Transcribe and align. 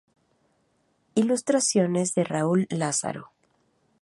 Ilustraciones 1.13 2.15
de 2.15 2.23
Raúl 2.23 2.65
Lázaro. 2.71 3.33